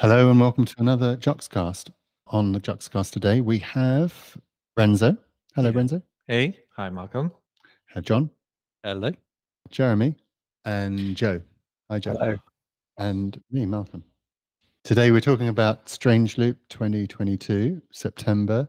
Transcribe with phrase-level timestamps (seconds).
[0.00, 1.90] Hello and welcome to another JUXT Cast.
[2.28, 4.14] On the JUXT Cast today, we have
[4.74, 5.14] Renzo.
[5.54, 6.00] Hello, Renzo.
[6.26, 7.30] Hey, hi, Malcolm.
[7.94, 8.30] Uh, John,
[8.82, 9.12] Hello.
[9.68, 10.14] Jeremy,
[10.64, 11.42] and Joe.
[11.90, 12.12] Hi, Joe.
[12.18, 12.38] Hello.
[12.96, 14.02] And me, Malcolm.
[14.84, 18.66] Today, we're talking about Strange Loop 2022, September.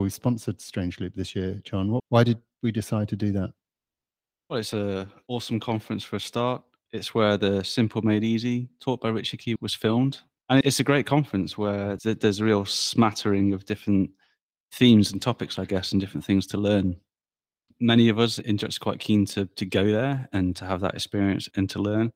[0.00, 1.92] We sponsored Strange Loop this year, John.
[1.92, 3.52] What, why did we decide to do that?
[4.50, 6.60] Well, it's an awesome conference for a start.
[6.92, 10.18] It's where the Simple Made Easy taught by Rich Hickey was filmed.
[10.52, 14.10] And it's a great conference where there's a real smattering of different
[14.70, 16.96] themes and topics, I guess, and different things to learn.
[17.80, 20.94] Many of us in are quite keen to, to go there and to have that
[20.94, 22.12] experience and to learn.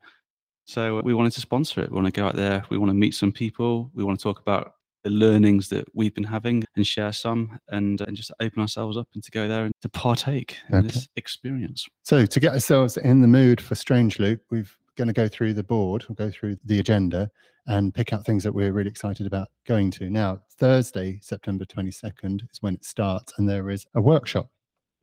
[0.67, 1.91] So we wanted to sponsor it.
[1.91, 2.63] We want to go out there.
[2.69, 3.91] We want to meet some people.
[3.95, 8.03] We want to talk about the learnings that we've been having and share some and,
[8.03, 11.87] and just open ourselves up and to go there and to partake in this experience.
[12.03, 15.55] So, to get ourselves in the mood for Strange Loop, we're going to go through
[15.55, 17.31] the board, we'll go through the agenda
[17.67, 20.09] and pick out things that we're really excited about going to.
[20.09, 24.49] Now, Thursday, September 22nd is when it starts, and there is a workshop.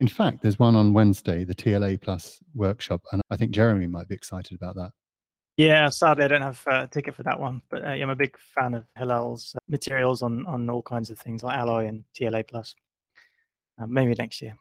[0.00, 4.08] In fact, there's one on Wednesday, the TLA Plus workshop, and I think Jeremy might
[4.08, 4.92] be excited about that.
[5.56, 8.10] Yeah, sadly, I don't have uh, a ticket for that one, but uh, yeah, I'm
[8.10, 11.86] a big fan of Hillel's uh, materials on on all kinds of things like Alloy
[11.86, 12.74] and TLA Plus.
[13.80, 14.56] Uh, maybe next year.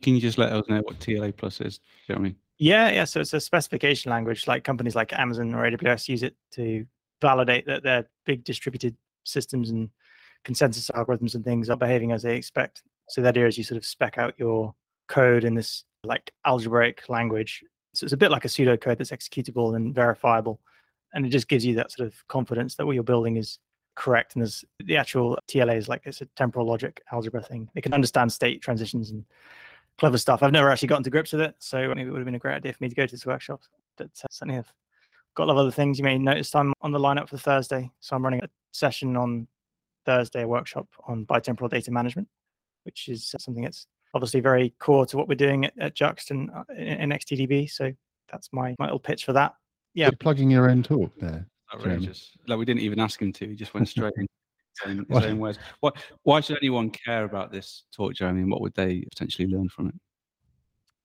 [0.00, 2.34] Can you just let us know what TLA Plus is, Jeremy?
[2.58, 3.04] Yeah, yeah.
[3.04, 4.46] So it's a specification language.
[4.46, 6.84] Like companies like Amazon or AWS use it to
[7.20, 9.90] validate that their big distributed systems and
[10.44, 12.82] consensus algorithms and things are behaving as they expect.
[13.08, 14.74] So the idea is you sort of spec out your
[15.08, 17.62] code in this like algebraic language.
[17.94, 20.60] So it's a bit like a pseudocode that's executable and verifiable,
[21.14, 23.58] and it just gives you that sort of confidence that what you're building is
[23.96, 24.34] correct.
[24.34, 27.68] And there's the actual TLA is like it's a temporal logic algebra thing.
[27.74, 29.24] It can understand state transitions and
[29.98, 30.42] clever stuff.
[30.42, 32.38] I've never actually gotten to grips with it, so maybe it would have been a
[32.38, 33.60] great idea for me to go to this workshop.
[33.96, 34.72] But uh, certainly have
[35.34, 35.98] got a lot of other things.
[35.98, 39.46] You may notice I'm on the lineup for Thursday, so I'm running a session on
[40.06, 42.28] Thursday, a workshop on bitemporal data management,
[42.84, 46.50] which is something that's obviously very core to what we're doing at, at Juxt and
[46.50, 47.70] uh, in, in XTDB.
[47.70, 47.92] So
[48.30, 49.54] that's my, my little pitch for that.
[49.94, 50.06] Yeah.
[50.06, 51.46] You're plugging your own talk there.
[51.72, 51.94] Jeremy.
[51.96, 52.30] Outrageous.
[52.46, 53.48] Like we didn't even ask him to.
[53.48, 54.26] He just went straight in.
[54.82, 55.58] Saying, Why- saying words.
[55.80, 55.90] Why,
[56.22, 58.42] why should anyone care about this talk, Jeremy?
[58.42, 59.94] And what would they potentially learn from it?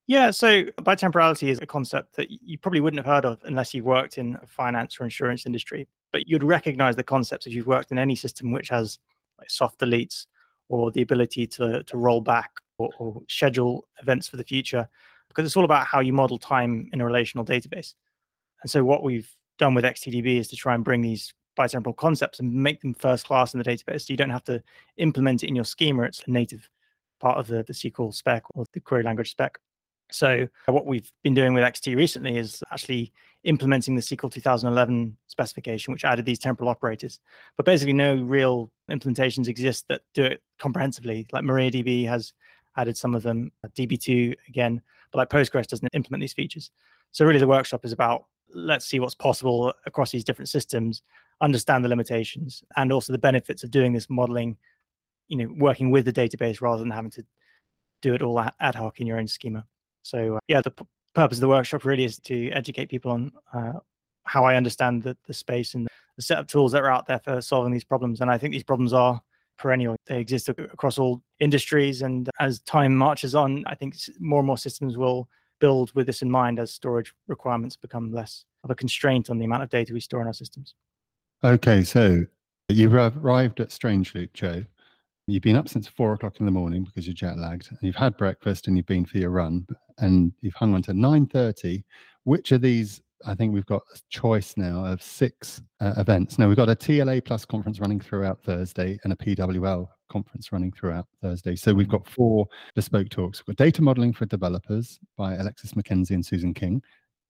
[0.06, 3.86] Yeah, so bitemporality is a concept that you probably wouldn't have heard of unless you've
[3.86, 7.90] worked in a finance or insurance industry, but you'd recognize the concepts if you've worked
[7.90, 8.98] in any system which has
[9.38, 10.26] like soft deletes
[10.68, 14.86] or the ability to, to roll back or, or schedule events for the future,
[15.28, 17.94] because it's all about how you model time in a relational database.
[18.62, 22.40] And so what we've done with XTDB is to try and bring these bitemporal concepts
[22.40, 24.02] and make them first class in the database.
[24.02, 24.62] So you don't have to
[24.96, 26.02] implement it in your schema.
[26.02, 26.68] It's a native
[27.20, 29.58] part of the, the SQL spec or the query language spec.
[30.10, 33.12] So what we've been doing with XT recently is actually
[33.44, 37.20] implementing the SQL 2011 specification, which added these temporal operators.
[37.56, 41.26] But basically, no real implementations exist that do it comprehensively.
[41.32, 42.32] Like MariaDB has
[42.76, 46.70] added some of them, uh, DB2 again, but like Postgres doesn't implement these features.
[47.12, 51.02] So really, the workshop is about let's see what's possible across these different systems,
[51.40, 54.56] understand the limitations, and also the benefits of doing this modeling.
[55.28, 57.24] You know, working with the database rather than having to
[58.02, 59.64] do it all ad hoc in your own schema.
[60.02, 60.72] So uh, yeah, the
[61.14, 63.72] purpose of the workshop really is to educate people on uh,
[64.24, 67.20] how I understand the, the space and the set of tools that are out there
[67.20, 68.20] for solving these problems.
[68.20, 69.20] And I think these problems are
[69.58, 69.96] perennial.
[70.06, 72.02] They exist across all industries.
[72.02, 75.28] And as time marches on, I think more and more systems will
[75.60, 79.44] build with this in mind as storage requirements become less of a constraint on the
[79.44, 80.74] amount of data we store in our systems.
[81.42, 82.24] Okay, so
[82.68, 84.64] you've arrived at Strange Loop, Joe.
[85.26, 87.68] You've been up since four o'clock in the morning because you're jet lagged.
[87.70, 89.66] And you've had breakfast and you've been for your run,
[89.98, 91.84] and you've hung on to nine thirty.
[92.24, 93.00] Which of these?
[93.26, 96.38] I think we've got a choice now of six uh, events.
[96.38, 100.72] Now we've got a TLA Plus conference running throughout Thursday and a PWL conference running
[100.72, 101.56] throughout Thursday.
[101.56, 103.42] So we've got four bespoke talks.
[103.46, 106.82] We've got data modeling for developers by Alexis McKenzie and Susan King.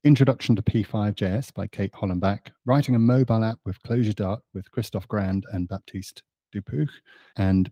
[0.05, 5.09] Introduction to P5JS by Kate Hollenbach, writing a mobile app with Clojure Dart with Christophe
[5.09, 6.23] Grand and Baptiste
[6.55, 6.91] Dupuch,
[7.37, 7.71] and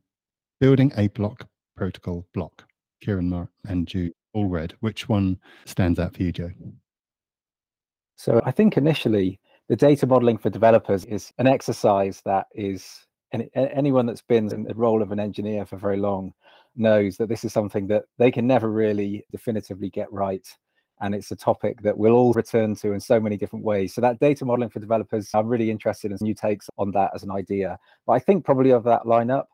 [0.61, 2.65] building a block protocol block.
[3.03, 4.75] Kieran Mar- and Jude all read.
[4.81, 6.51] Which one stands out for you, Joe?
[8.23, 13.49] So I think initially the data modeling for developers is an exercise that is and
[13.57, 16.33] anyone that's been in the role of an engineer for very long
[16.77, 20.47] knows that this is something that they can never really definitively get right
[21.01, 23.93] and it's a topic that we'll all return to in so many different ways.
[23.93, 27.25] So that data modeling for developers i'm really interested in new takes on that as
[27.25, 27.77] an idea.
[28.07, 29.47] But i think probably of that lineup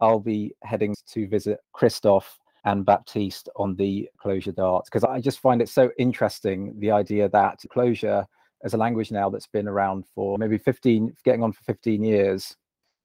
[0.00, 5.40] i'll be heading to visit christophe and Baptiste on the Clojure Dart because I just
[5.40, 8.26] find it so interesting the idea that Clojure
[8.64, 12.56] as a language now that's been around for maybe 15, getting on for 15 years.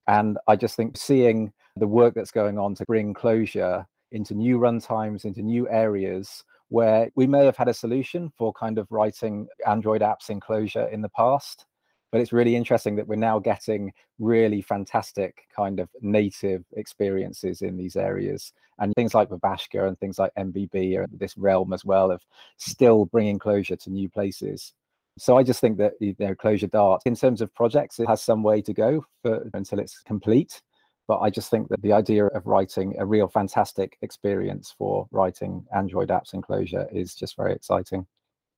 [0.06, 4.58] And I just think seeing the work that's going on to bring Clojure into new
[4.58, 9.48] runtimes, into new areas where we may have had a solution for kind of writing
[9.66, 11.66] Android apps in Clojure in the past.
[12.10, 17.76] But it's really interesting that we're now getting really fantastic kind of native experiences in
[17.76, 18.52] these areas.
[18.78, 22.22] And things like Babashka and things like nbb are this realm as well of
[22.56, 24.72] still bringing Clojure to new places.
[25.18, 28.22] So I just think that you know, Clojure Dart, in terms of projects, it has
[28.22, 30.62] some way to go for, until it's complete.
[31.08, 35.66] But I just think that the idea of writing a real fantastic experience for writing
[35.74, 38.06] Android apps in Clojure is just very exciting.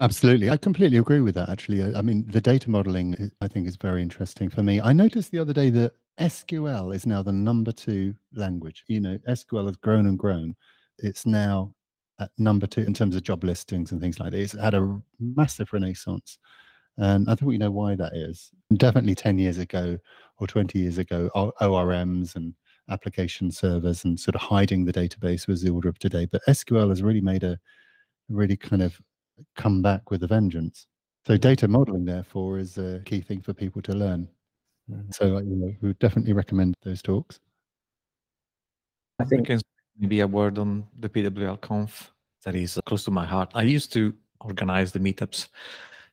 [0.01, 0.49] Absolutely.
[0.49, 1.95] I completely agree with that, actually.
[1.95, 4.81] I, mean, the data modeling, uh, I think, is very interesting for me.
[4.81, 8.85] I noticed the other day that SQL is now the number two language.
[8.89, 10.57] You know, SQL has grown and grown.
[10.99, 11.75] It's now
[12.19, 14.41] at number two in terms of job listings and things like that.
[14.41, 16.39] It's had a massive renaissance.
[16.97, 18.51] And I think we know why that is.
[18.75, 19.99] Definitely 10 years ago
[20.39, 22.55] or 20 years ago, ORMs and
[22.91, 26.27] application servers and sort of hiding the database was the order of today.
[26.27, 27.59] But SQL has really made a
[28.29, 29.01] really kind of
[29.57, 30.87] come back with a vengeance.
[31.27, 34.29] So data modeling, therefore, is a key thing for people to learn.
[34.91, 35.15] Mm.
[35.15, 37.41] So you know, we would definitely recommend those talks.
[39.21, 39.51] I think
[39.99, 42.11] maybe a word on the PWL conf
[42.45, 43.51] that is close to my heart.
[43.55, 45.49] I used to organize the meetups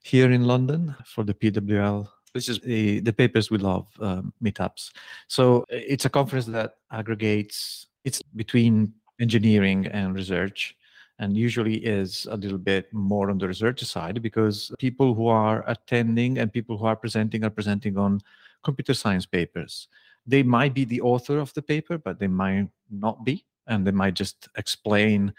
[0.04, 2.08] here in London for the PWL.
[2.34, 4.92] This is the, the papers we love um, meetups.
[5.30, 10.76] So it's a conference that aggregates, it's between engineering and research
[11.20, 15.64] and usually is a little bit more on the research side because people who are
[15.68, 18.22] attending and people who are presenting are presenting on
[18.64, 19.88] computer science papers.
[20.26, 23.92] They might be the author of the paper, but they might not be, and they
[23.92, 25.34] might just explain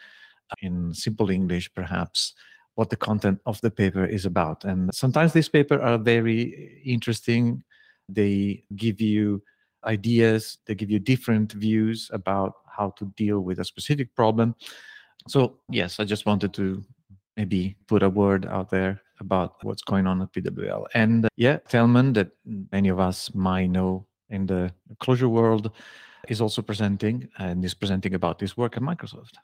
[0.51, 2.35] uh, in simple English, perhaps,
[2.75, 4.65] what the content of the paper is about.
[4.65, 7.63] And sometimes these papers are very eh, interesting.
[8.09, 9.43] They give you
[9.85, 14.55] ideas, they give you different views about how to deal with a specific problem.
[15.27, 16.85] So, yes, I just wanted to
[17.37, 20.87] maybe put a word out there about what's going on at PWL.
[20.95, 22.31] And uh, yeah, Telman, that
[22.73, 25.71] many of us might know in the Clojure world,
[26.29, 29.35] is also presenting and is presenting about his work at Microsoft.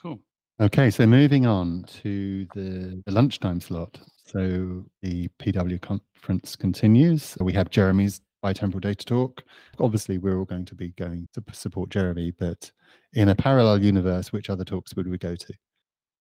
[0.00, 0.20] Cool.
[0.60, 3.98] Okay, so moving on to the, the lunchtime slot.
[4.24, 7.36] So the PW conference continues.
[7.40, 9.42] We have Jeremy's bitemporal data talk.
[9.80, 12.70] Obviously, we're all going to be going to support Jeremy, but
[13.14, 15.54] in a parallel universe, which other talks would we go to?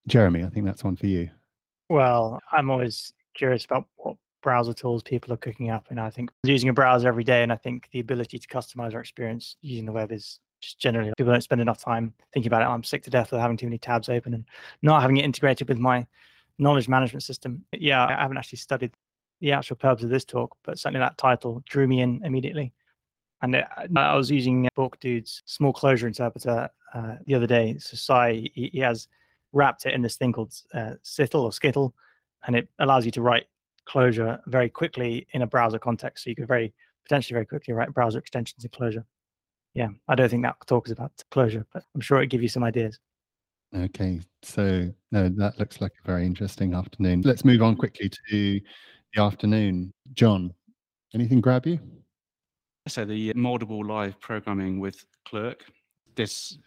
[0.08, 1.30] Jeremy, I think that's one for you.
[1.90, 5.88] Well, I'm always curious about what browser tools people are cooking up.
[5.90, 8.94] And I think using a browser every day, and I think the ability to customize
[8.94, 12.62] our experience using the web is just generally people don't spend enough time thinking about
[12.62, 12.66] it.
[12.66, 14.46] I'm sick to death of having too many tabs open and
[14.82, 16.06] not having it integrated with my
[16.60, 17.64] knowledge management system.
[17.74, 18.92] Yeah, I haven't actually studied
[19.42, 22.74] the actual purpose of this talk, but certainly that title drew me in immediately.
[23.44, 27.78] And it, I was using Borkdude's small Clojure interpreter uh, the other day.
[27.78, 29.08] So Sai, he, he, has
[29.52, 30.94] wrapped it in this thing called uh,
[31.34, 31.94] or Scittle,
[32.48, 33.46] and it allows you to write
[33.88, 36.24] Clojure very quickly in a browser context.
[36.24, 36.74] So you could very
[37.04, 39.04] potentially very quickly write browser extensions in Clojure
[39.74, 42.48] yeah, I don't think that talk is about Clojure, but I'm sure it give you
[42.48, 43.00] some ideas.
[43.76, 47.22] Okay, so no, that looks like a very interesting afternoon.
[47.22, 49.92] Let's move on quickly to the afternoon.
[50.14, 50.54] John,
[51.16, 51.80] anything grab you?
[52.88, 55.64] So the moldable live programming with Clerk.
[56.16, 56.58] This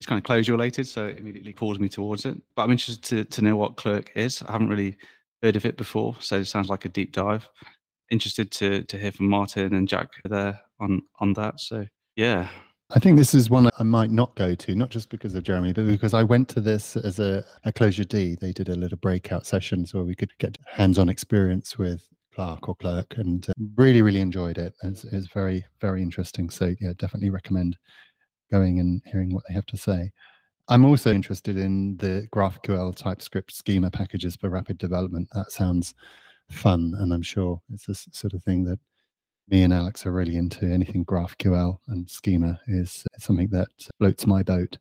[0.00, 2.36] is kind of Clojure related, so it immediately pulls me towards it.
[2.54, 4.42] But I'm interested to, to know what Clerk is.
[4.46, 4.96] I haven't really
[5.42, 7.46] heard of it before, so it sounds like a deep dive.
[8.10, 11.60] Interested to to hear from Martin and Jack there on on that.
[11.60, 12.48] So yeah.
[12.90, 15.72] I think this is one I might not go to, not just because of Jeremy,
[15.72, 18.36] but because I went to this as a, a Clojure D.
[18.36, 22.68] They did a little breakout sessions where we could get hands on experience with Clark
[22.68, 24.74] or Clerk and uh, really, really enjoyed it.
[24.82, 26.50] It's, it's very, very interesting.
[26.50, 27.78] So, yeah, definitely recommend
[28.52, 30.12] going and hearing what they have to say.
[30.68, 35.28] I'm also interested in the GraphQL TypeScript schema packages for rapid development.
[35.32, 35.94] That sounds
[36.50, 36.94] fun.
[36.98, 38.78] And I'm sure it's a sort of thing that
[39.48, 44.42] me and Alex are really into anything GraphQL and schema is something that floats my
[44.42, 44.76] boat.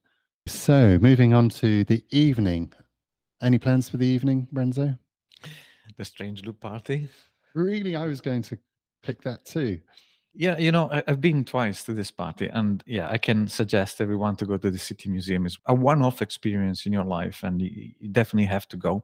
[0.47, 2.73] So moving on to the evening.
[3.41, 4.97] Any plans for the evening, Renzo?
[5.97, 7.09] The Strange Loop party.
[7.55, 8.57] Really, I was going to
[9.01, 9.79] pick that too.
[10.37, 14.01] Yeah, you know, I, have been twice to this party, and yeah, I can suggest
[14.01, 15.45] everyone to go to the City Museum.
[15.45, 19.03] It's a one-off experience in your life, and you, you definitely have to go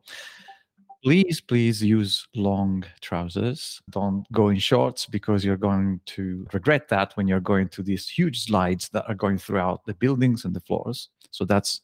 [1.04, 7.16] please please use long trousers don't go in shorts because you're going to regret that
[7.16, 10.60] when you're going to these huge slides that are going throughout the buildings and the
[10.60, 11.82] floors so that's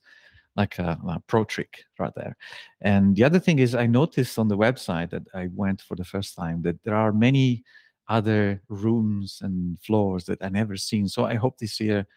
[0.58, 2.36] like a, a, pro trick right there.
[2.82, 6.04] And the other thing is, I noticed on the website that I went for the
[6.04, 7.64] first time that there are many
[8.10, 11.08] other rooms and floors that I never seen.
[11.08, 12.08] So I hope this year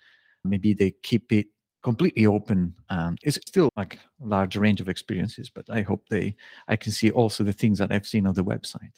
[0.45, 1.47] maybe they keep it
[1.83, 6.35] completely open and it's still like a large range of experiences but i hope they
[6.69, 8.93] i can see also the things that i've seen on the website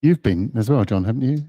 [0.00, 1.44] you've been as well john haven't you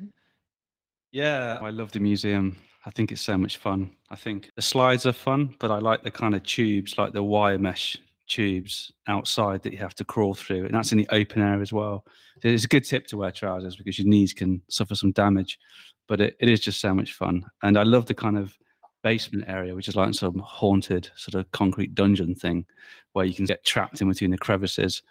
[1.11, 3.91] yeah i love the museum i think it's so much fun.
[4.09, 7.23] I think the slides are fun but i like the kind of tubes like the
[7.23, 7.97] wire mesh
[8.27, 11.73] tubes outside that you have to crawl through and that's in the open air as
[11.73, 12.05] well.
[12.41, 15.59] It's a good tip to wear trousers because your knees can suffer some damage
[16.07, 17.43] but it, it is just so much fun.
[17.63, 18.57] And i love the kind of
[19.03, 22.65] basement area, which is like some haunted sort of concrete dungeon thing
[23.11, 25.03] where you can get trapped in between the crevices.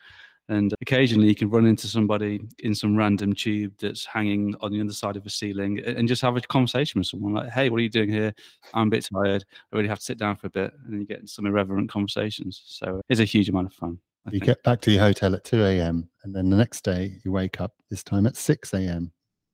[0.48, 4.80] And occasionally you can run into somebody in some random tube that's hanging on the
[4.80, 7.82] underside of a ceiling and just have a conversation with someone like, hey, what are
[7.82, 8.34] you doing here?
[8.74, 9.44] I'm a bit tired.
[9.72, 10.72] I really have to sit down for a bit.
[10.84, 12.62] And then you get some irreverent conversations.
[12.66, 13.98] So it's a huge amount of fun.
[14.26, 14.46] I you think.
[14.46, 16.08] get back to your hotel at 2 a.m.
[16.24, 19.12] and then the next day you wake up this time at 6 a.m.,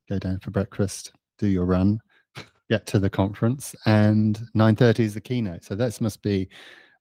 [0.09, 2.00] go down for breakfast, do your run,
[2.68, 6.49] get to the conference and 9.30 is the keynote so this must be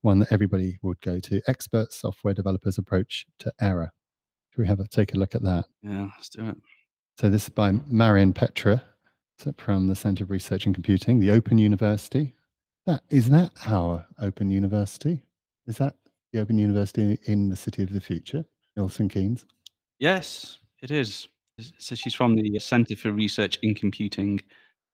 [0.02, 1.42] one that everybody would go to.
[1.48, 3.92] Expert software developers approach to error.
[4.52, 5.66] Should we have a take a look at that?
[5.82, 6.58] Yeah let's do it.
[7.20, 8.82] So this is by Marian Petre
[9.58, 12.34] from the center of research and computing the open university.
[12.86, 15.22] That is that our open university?
[15.68, 15.96] Is that
[16.32, 19.46] the open university in the city of the future milton keynes?
[20.00, 21.28] Yes it is.
[21.80, 24.40] So she's from the center for research in computing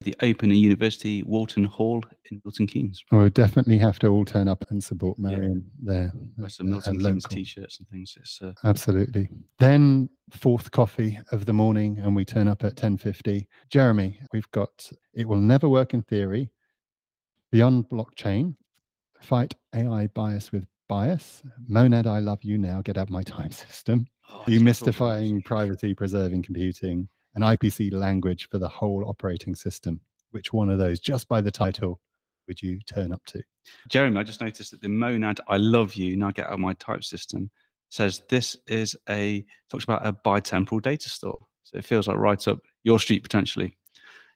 [0.03, 3.03] the Open University Walton Hall in Milton Keynes.
[3.11, 5.93] we definitely have to all turn up and support Marian yeah.
[5.93, 6.13] there.
[6.37, 8.17] Wear some Milton Keynes t-shirts and things.
[8.41, 8.51] Uh...
[8.63, 9.29] Absolutely.
[9.59, 13.47] Then fourth coffee of the morning, and we turn up at ten fifty.
[13.69, 16.49] Jeremy, we've got it will never work in theory.
[17.51, 18.55] Beyond blockchain,
[19.21, 21.43] fight AI bias with bias.
[21.67, 22.81] Monad, I love you now.
[22.81, 24.07] Get out my type system.
[24.31, 29.99] Oh, Demystifying privacy preserving computing an IPC language for the whole operating system.
[30.31, 31.99] Which one of those, just by the title,
[32.47, 33.41] would you turn up to?
[33.89, 36.73] Jeremy, I just noticed that the monad I love you, now get out of my
[36.73, 37.49] type system,
[37.89, 41.39] says this is a, talks about a bitemporal data store.
[41.63, 43.77] So it feels like right up your street potentially.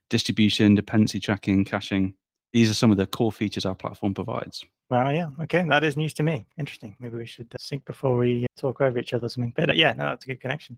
[0.10, 2.14] Distribution, dependency tracking, caching.
[2.54, 4.64] These are some of the core features our platform provides.
[4.90, 6.46] Well, yeah, okay, that is news to me.
[6.58, 6.96] Interesting.
[7.00, 9.54] Maybe we should sync before we talk over each other or something.
[9.56, 10.78] But uh, yeah, no, that's a good connection.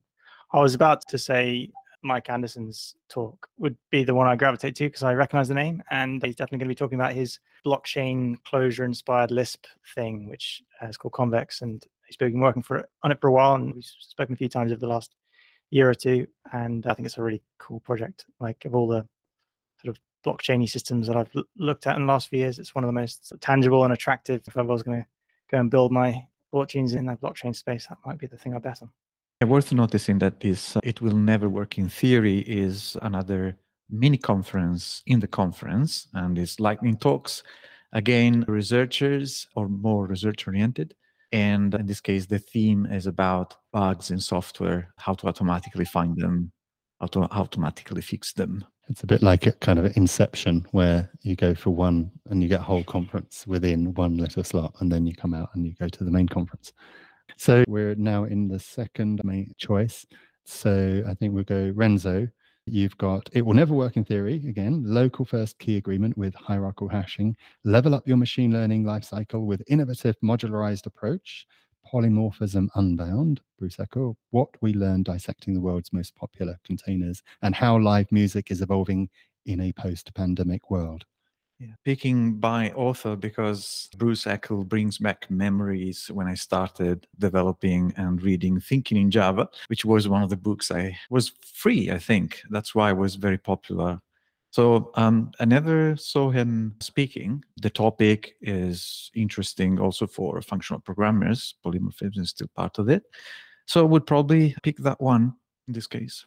[0.51, 1.69] I was about to say
[2.01, 5.84] Mike Anderson's talk would be the one I gravitate to because I recognize the name,
[5.91, 9.65] and he's definitely going to be talking about his blockchain Clojure inspired Lisp
[9.96, 13.34] thing, which uh, is called Convex, and he's been working for on it for a
[13.34, 15.15] while, and we've spoken a few times over the last
[15.72, 18.25] year or two, and I think it's a really cool project.
[18.39, 19.06] Like of all the
[19.84, 22.84] sort of blockchainy systems that I've looked at in the last few years, it's one
[22.84, 24.41] of the most tangible and attractive.
[24.48, 25.08] If I was going to
[25.51, 28.60] go and build my blockchains in that blockchain space, that might be the thing I
[28.60, 28.89] bet on.
[29.46, 33.58] Worth noticing that this uh, "It Will Never Work in Theory" is another
[33.89, 37.41] mini conference in the conference, and it's lightning talks.
[37.93, 40.93] Again, researchers or more research oriented.
[41.31, 46.17] And in this case, the theme is about bugs in software, how to automatically find
[46.17, 46.51] them,
[47.00, 48.65] how to automatically fix them.
[48.89, 52.50] It's a bit like a kind of inception where you go for one and you
[52.50, 55.75] get a whole conference within one little slot, and then you come out and you
[55.79, 56.74] go to the main conference.
[57.38, 60.05] So we're now in the second main choice.
[60.45, 62.27] So I think we'll go Renzo.
[62.65, 64.43] You've got it will never work in theory.
[64.48, 67.36] Again, local first key agreement with hierarchical hashing.
[67.63, 71.48] Level up your machine learning lifecycle with innovative modularized approach.
[71.91, 73.41] Polymorphism unbound.
[73.57, 74.15] Bruce Eckel.
[74.31, 79.09] What we learned dissecting the world's most popular containers and how live music is evolving
[79.45, 81.05] in a post-pandemic world.
[81.60, 88.22] Yeah, picking by author because Bruce Eckel brings back memories when I started developing and
[88.22, 92.42] reading Thinking in Java, which was one of the books I was free, I think.
[92.50, 94.00] That's why it was very popular.
[94.51, 97.44] So um, I never saw him speaking.
[97.58, 101.56] The topic is interesting also for functional programmers.
[101.66, 103.04] Polymorphism is still part of it.
[103.66, 105.34] So I would probably pick that one
[105.68, 106.25] in this case.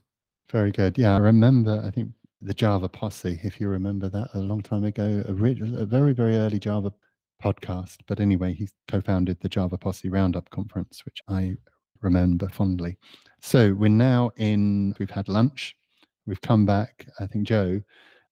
[0.50, 0.98] Very good.
[0.98, 2.10] Yeah, I remember, I think
[2.44, 6.36] the Java Posse, if you remember that a long time ago, a, a very, very
[6.36, 6.92] early Java
[7.42, 7.98] podcast.
[8.08, 11.54] But anyway, he co founded the Java Posse Roundup conference, which I
[12.00, 12.98] remember fondly.
[13.40, 15.76] So we're now in, we've had lunch,
[16.26, 17.06] we've come back.
[17.20, 17.80] I think, Joe,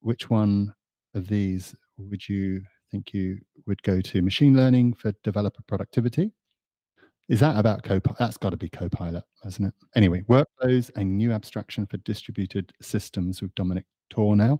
[0.01, 0.73] which one
[1.15, 4.21] of these would you think you would go to?
[4.21, 6.31] Machine learning for developer productivity?
[7.29, 8.19] Is that about Copilot?
[8.19, 9.73] That's got to be Copilot, hasn't it?
[9.95, 14.59] Anyway, workflows and new abstraction for distributed systems with Dominik Tornow.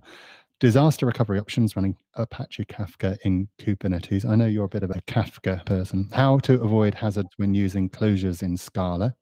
[0.60, 4.26] disaster recovery options running Apache Kafka in Kubernetes.
[4.26, 6.10] I know you're a bit of a Kafka person.
[6.14, 9.14] How to avoid hazards when using closures in Scala.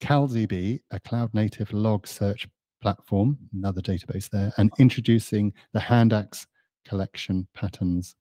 [0.00, 2.46] KalDB, a cloud native log search
[2.80, 6.46] platform, another database there, and introducing the Handaxe
[6.86, 8.14] collection patterns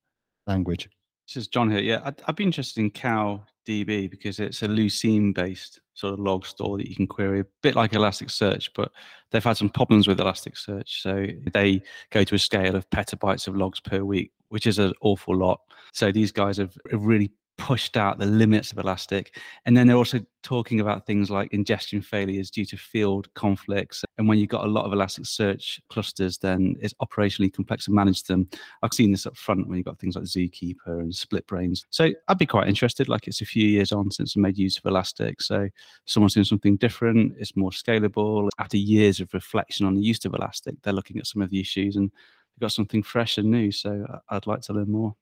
[0.48, 0.90] language.
[1.32, 1.80] This is John here.
[1.80, 6.46] Yeah, I'd, I'd be interested in KalDB because it's a Lucene based sort of log
[6.46, 8.92] store that you can query, a bit like Elasticsearch, but
[9.32, 11.02] they've had some problems with Elasticsearch.
[11.02, 14.92] So they go to a scale of petabytes of logs per week, which is an
[15.00, 15.62] awful lot.
[15.94, 19.38] So these guys have really pushed out the limits of Elastic.
[19.66, 24.04] And then they're also talking about things like ingestion failures due to field conflicts.
[24.18, 28.24] And when you've got a lot of Elasticsearch clusters, then it's operationally complex to manage
[28.24, 28.50] them.
[28.82, 31.86] I've seen this up front when you've got things like Zookeeper and SplitBrains.
[31.92, 33.08] So I'd be quite interested.
[33.08, 35.42] Like it's a few years on since I made use of Elastic.
[35.42, 35.70] So
[36.06, 38.50] someone's doing something different, it's more scalable.
[38.58, 41.60] After years of reflection on the use of Elastic, they're looking at some of the
[41.60, 43.72] issues and they've got something fresh and new.
[43.72, 45.16] So I'd like to learn more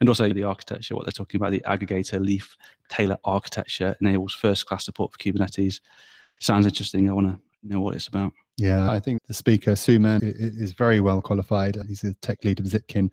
[0.00, 2.56] and also the architecture, what they're talking about, the aggregator leaf
[2.88, 5.80] tailor architecture enables first class support for Kubernetes.
[6.40, 7.08] Sounds interesting.
[7.08, 8.32] I want to know what it's about.
[8.56, 11.78] Yeah, I think the speaker, Suman, is very well qualified.
[11.86, 13.10] He's a tech lead of Zipkin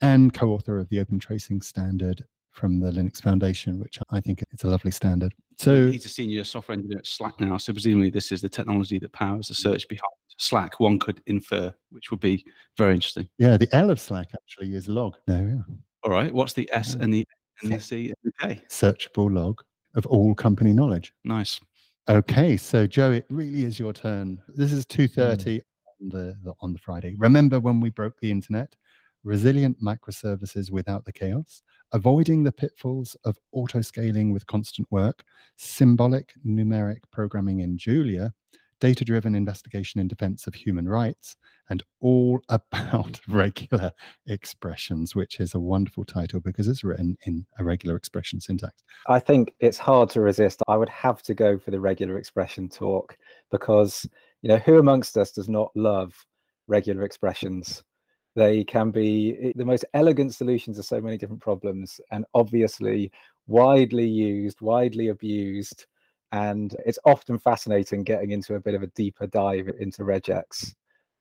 [0.00, 4.42] and co author of the Open Tracing Standard from the Linux Foundation, which I think
[4.50, 5.32] it's a lovely standard.
[5.58, 7.56] So he's a senior software engineer at Slack now.
[7.56, 10.02] So presumably this is the technology that powers the search behind
[10.38, 10.80] Slack.
[10.80, 12.44] One could infer, which would be
[12.76, 13.28] very interesting.
[13.38, 15.14] Yeah, the L of Slack actually is log.
[15.26, 15.66] There we are.
[16.04, 16.32] All right.
[16.32, 17.26] What's the S and the
[17.62, 18.62] and the C and the K?
[18.68, 19.60] Searchable log
[19.94, 21.12] of all company knowledge.
[21.24, 21.60] Nice.
[22.08, 24.40] Okay, so Joe, it really is your turn.
[24.48, 24.96] This is hmm.
[24.96, 25.60] two thirty
[26.00, 27.14] on the, the on the Friday.
[27.18, 28.74] Remember when we broke the internet?
[29.24, 31.62] Resilient microservices without the chaos,
[31.92, 35.24] avoiding the pitfalls of auto scaling with constant work,
[35.56, 38.32] symbolic numeric programming in Julia,
[38.80, 41.36] data driven investigation in defense of human rights,
[41.70, 43.92] and all about regular
[44.26, 48.82] expressions, which is a wonderful title because it's written in a regular expression syntax.
[49.06, 50.62] I think it's hard to resist.
[50.68, 53.16] I would have to go for the regular expression talk
[53.50, 54.06] because,
[54.42, 56.14] you know, who amongst us does not love
[56.66, 57.82] regular expressions?
[58.36, 63.10] They can be eh, the most elegant solutions to so many different problems and obviously
[63.46, 65.86] widely used, widely abused
[66.32, 70.74] and it's often fascinating getting into a bit of a deeper dive into regex.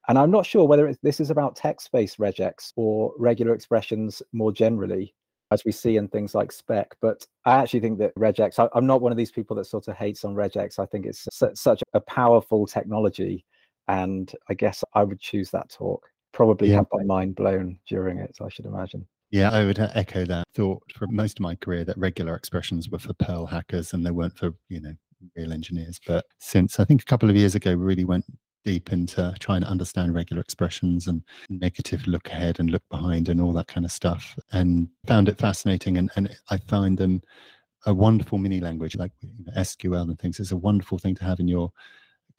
[0.07, 5.13] And I'm not sure whether this is about text-based regex or regular expressions more generally,
[5.51, 6.95] as we see in things like spec.
[7.01, 9.87] But I actually think that regex, I, am not one of these people that sort
[9.87, 10.79] of hates on regex.
[10.79, 13.45] I think it's such a powerful technology.
[13.89, 16.05] And I guess I would choose that talk.
[16.33, 16.75] Probably yeah.
[16.77, 19.07] have my mind blown during it, I should imagine.
[19.31, 22.89] Yeah, I would uh, echo that thought for most of my career that regular expressions
[22.89, 24.93] were for Perl hackers and they weren't for, you know,
[25.35, 25.99] real engineers.
[26.05, 28.25] But since I think a couple of years ago, we really went
[28.63, 33.41] deep into trying to understand regular expressions and negative look ahead and look behind and
[33.41, 35.97] all that kind of stuff and found it fascinating.
[35.97, 37.21] And, and I find them
[37.85, 40.39] a wonderful mini language like you know, SQL and things.
[40.39, 41.71] It's a wonderful thing to have in your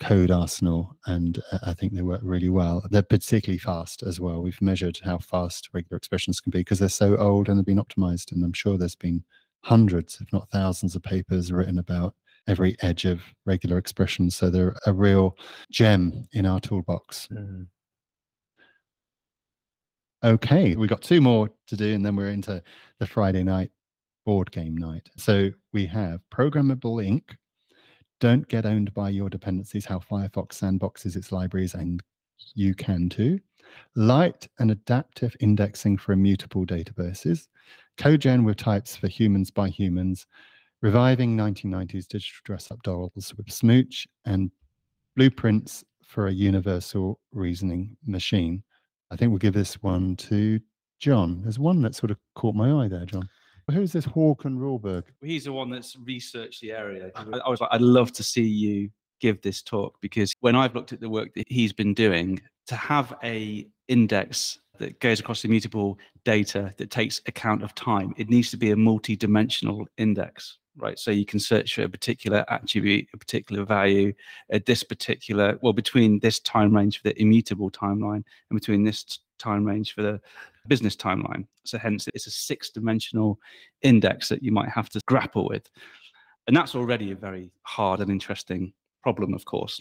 [0.01, 2.85] code arsenal and uh, I think they work really well.
[2.91, 4.43] They're particularly fast as well.
[4.43, 7.83] We've measured how fast regular expressions can be because they're so old and they've been
[7.83, 8.33] optimized.
[8.33, 9.25] And I'm sure there's been
[9.63, 12.15] hundreds, if not thousands, of papers written about
[12.47, 14.37] every edge of regular expressions.
[14.37, 15.37] So they're a real
[15.71, 17.29] gem in our toolbox.
[17.33, 17.67] Mm.
[20.25, 22.61] Okay, we got two more to do, and then we're into
[22.99, 23.71] the Friday night
[24.27, 25.09] board game night.
[25.17, 27.37] So we have Programmable Ink,
[28.21, 32.03] don't get owned by your dependencies, how Firefox sandboxes its libraries, and
[32.55, 33.39] you can too.
[33.95, 37.49] Light and adaptive indexing for immutable databases.
[37.99, 40.27] CodeGen with types for humans by humans.
[40.81, 44.51] Reviving 1990s digital dress up dolls with Smooch and
[45.17, 48.63] blueprints for a universal reasoning machine.
[49.11, 50.61] I think we'll give this one to
[51.01, 51.43] John.
[51.43, 53.29] There's one that sort of caught my eye there, John.
[53.71, 55.05] Who's this Håkan Råberg?
[55.23, 57.11] He's the one that's researched the area.
[57.15, 60.93] I was like, I'd love to see you give this talk because when I've looked
[60.93, 65.99] at the work that he's been doing, to have a index that goes across immutable
[66.25, 70.99] data that takes account of time, it needs to be a multi-dimensional index, right?
[70.99, 74.13] So you can search for a particular attribute, a particular value,
[74.51, 79.19] at this particular, well, between this time range for the immutable timeline and between this
[79.39, 80.21] time range for the
[80.67, 81.47] business timeline.
[81.65, 83.39] So hence it's a six dimensional
[83.83, 85.69] index that you might have to grapple with.
[86.47, 88.73] And that's already a very hard and interesting
[89.03, 89.81] problem, of course.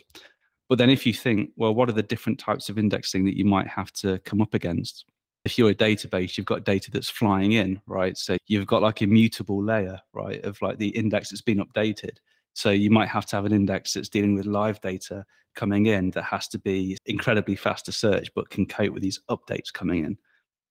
[0.70, 3.46] But then if you think, well, what are the different types of indexing that you
[3.46, 5.06] might have to come up against?
[5.48, 8.18] if you're a database, you've got data that's flying in, right?
[8.18, 12.18] So you've got like a mutable layer, right, of like the index that's been updated.
[12.58, 15.24] So you might have to have an index that's dealing with live data
[15.56, 19.20] coming in that has to be incredibly fast to search, but can cope with these
[19.30, 20.18] updates coming in.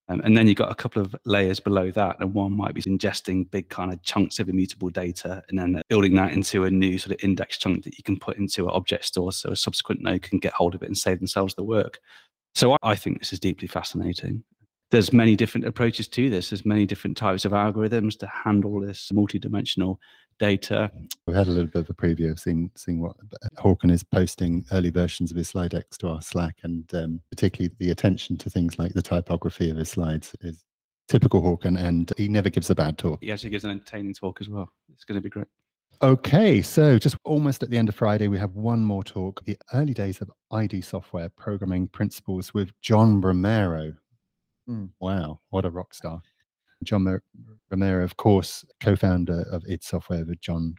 [0.09, 2.83] Um, and then you've got a couple of layers below that, and one might be
[2.83, 6.99] ingesting big kind of chunks of immutable data and then building that into a new
[6.99, 10.03] sort of index chunk that you can put into an object store so a subsequent
[10.03, 12.01] node can get hold of it and save themselves the work.
[12.57, 14.43] So I think this is deeply fascinating.
[14.91, 16.51] There's many different approaches to this.
[16.51, 19.99] There's many different types of algorithms to handle this multidimensional
[20.39, 20.91] data.
[21.27, 23.17] We've had a little bit of a preview of seeing seeing what
[23.59, 27.75] Håkan is posting early versions of his slide decks to our Slack, and um, particularly
[27.79, 30.65] the attention to things like the typography of his slides is
[31.09, 33.19] typical Håkan, and he never gives a bad talk.
[33.21, 34.69] He actually gives an entertaining talk as well.
[34.93, 35.47] It's going to be great.
[36.03, 39.57] Okay, so just almost at the end of Friday, we have one more talk the
[39.73, 43.95] early days of ID software programming principles with John Romero.
[44.69, 46.21] Mm, wow, what a rock star.
[46.85, 47.21] John
[47.71, 50.75] Romero, of course, co-founder of id Software with John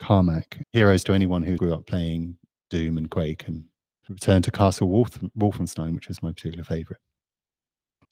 [0.00, 0.62] Carmack.
[0.72, 2.36] Heroes to anyone who grew up playing
[2.70, 3.64] Doom and Quake and
[4.08, 6.98] Return to Castle Wolf, Wolfenstein, which was my particular favorite.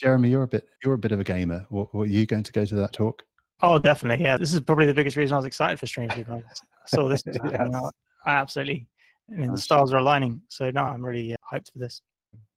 [0.01, 1.67] Jeremy, you're a bit you're a bit of a gamer.
[1.69, 3.23] What, were you going to go to that talk?
[3.63, 4.25] Oh, definitely.
[4.25, 6.29] Yeah, this is probably the biggest reason I was excited for Strange Loop.
[6.31, 6.41] I
[6.87, 7.23] saw this.
[7.27, 7.75] yes.
[8.25, 8.87] I absolutely.
[9.31, 10.41] I mean, the stars are aligning.
[10.49, 12.01] So no, I'm really uh, hyped for this.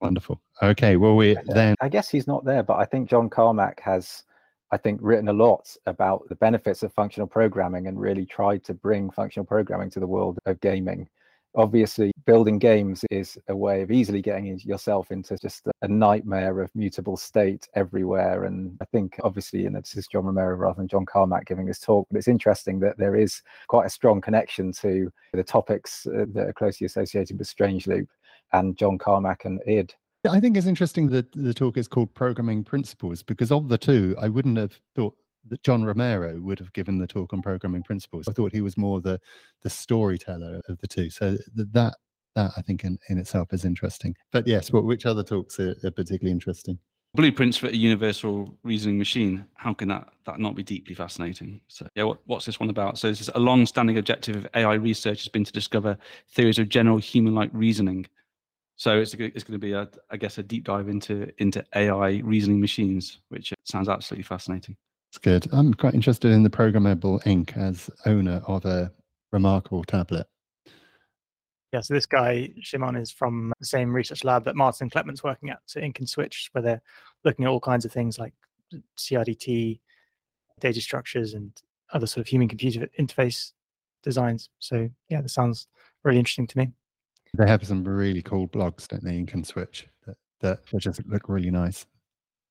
[0.01, 0.41] Wonderful.
[0.61, 0.95] Okay.
[0.95, 1.75] Well, we then.
[1.81, 4.23] I guess he's not there, but I think John Carmack has
[4.73, 8.73] I think, written a lot about the benefits of functional programming and really tried to
[8.73, 11.07] bring functional programming to the world of gaming.
[11.55, 16.71] Obviously, building games is a way of easily getting yourself into just a nightmare of
[16.73, 18.45] mutable state everywhere.
[18.45, 21.79] And I think, obviously, know, this is John Romero rather than John Carmack giving this
[21.79, 26.25] talk, but it's interesting that there is quite a strong connection to the topics uh,
[26.33, 28.09] that are closely associated with Strange Loop
[28.53, 29.93] and John Carmack and id.
[30.29, 34.15] I think it's interesting that the talk is called Programming Principles because of the two,
[34.21, 35.15] I wouldn't have thought
[35.49, 38.27] that John Romero would have given the talk on programming principles.
[38.29, 39.19] I thought he was more the
[39.61, 41.09] the storyteller of the two.
[41.09, 41.95] So that
[42.35, 44.15] that I think in, in itself is interesting.
[44.31, 46.79] But yes, what which other talks are, are particularly interesting?
[47.15, 49.45] Blueprints for a universal reasoning machine.
[49.55, 51.61] How can that that not be deeply fascinating?
[51.67, 52.97] So yeah, what, what's this one about?
[52.97, 55.97] So this is a long-standing objective of AI research has been to discover
[56.29, 58.07] theories of general human-like reasoning
[58.83, 62.19] so it's it's going to be a, I guess, a deep dive into into AI
[62.21, 64.75] reasoning machines, which sounds absolutely fascinating.
[65.09, 65.47] It's good.
[65.53, 68.91] I'm quite interested in the programmable ink as owner of a
[69.31, 70.27] remarkable tablet.
[71.71, 75.49] Yeah, so this guy Szymon is from the same research lab that Martin Kleppmann's working
[75.49, 76.81] at, so Ink and Switch, where they're
[77.23, 78.33] looking at all kinds of things like
[78.97, 79.79] CRDT,
[80.59, 81.53] data structures, and
[81.93, 83.53] other sort of human-computer interface
[84.03, 84.49] designs.
[84.59, 85.67] So yeah, this sounds
[86.03, 86.73] really interesting to me.
[87.35, 89.17] They have some really cool blogs, don't they?
[89.17, 91.85] Ink and Switch that, that just look really nice.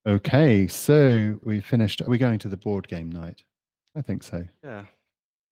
[0.06, 2.02] Okay, so we finished.
[2.02, 3.42] Are we going to the board game night?
[3.96, 4.44] I think so.
[4.64, 4.84] Yeah.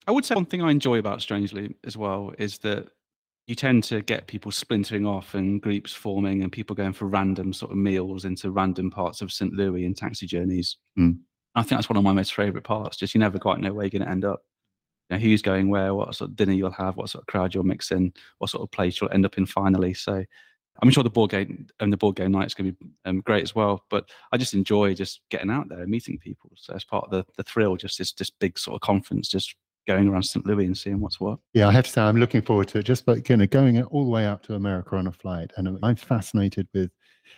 [0.09, 2.89] I would say one thing I enjoy about Strange Loop as well is that
[3.47, 7.53] you tend to get people splintering off and groups forming and people going for random
[7.53, 9.53] sort of meals into random parts of St.
[9.53, 10.79] Louis and taxi journeys.
[10.99, 11.19] Mm.
[11.55, 12.97] I think that's one of my most favorite parts.
[12.97, 14.43] Just you never quite know where you're going to end up
[15.11, 17.65] know, who's going where, what sort of dinner you'll have, what sort of crowd you'll
[17.65, 19.95] mix in, what sort of place you'll end up in finally.
[19.95, 20.25] So
[20.83, 23.21] I'm sure the board game and the board game night is going to be um,
[23.21, 23.85] great as well.
[23.91, 26.51] But I just enjoy just getting out there and meeting people.
[26.57, 29.55] So as part of the, the thrill, just this this big sort of conference, just
[29.87, 30.47] going around St.
[30.47, 31.39] Louis and seeing what's what.
[31.53, 32.85] Yeah, I have to say I'm looking forward to it.
[32.85, 35.79] Just like you know, going all the way out to America on a flight, and
[35.83, 36.91] I'm fascinated with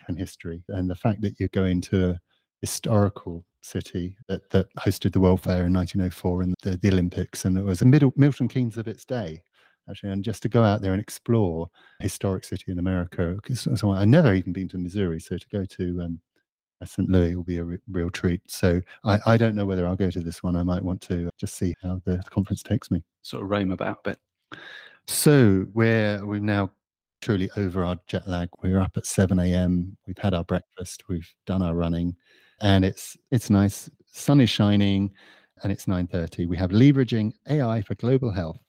[0.08, 2.20] and history and the fact that you're going to a
[2.60, 7.56] historical city that, that hosted the World Fair in 1904 and the, the Olympics, and
[7.56, 9.42] it was a middle, Milton Keynes of its day,
[9.88, 10.10] actually.
[10.10, 11.68] And just to go out there and explore
[12.00, 16.02] historic city in America, so I've never even been to Missouri, so to go to
[16.02, 16.20] um,
[16.84, 17.08] St.
[17.08, 18.40] Louis will be a re- real treat.
[18.48, 20.56] So I, I don't know whether I'll go to this one.
[20.56, 23.02] I might want to just see how the conference takes me.
[23.22, 24.18] Sort of roam about a bit.
[25.06, 26.70] So we're we've now
[27.20, 28.48] truly over our jet lag.
[28.62, 29.96] We're up at 7 a.m.
[30.06, 31.04] We've had our breakfast.
[31.08, 32.16] We've done our running
[32.62, 33.90] and it's it's nice.
[34.06, 35.12] Sun is shining,
[35.62, 36.46] and it's 9:30.
[36.48, 38.60] We have leveraging AI for global health.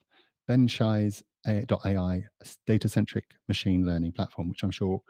[0.47, 2.23] Ben Shai's AI
[2.65, 5.01] data-centric machine learning platform, which I'm sure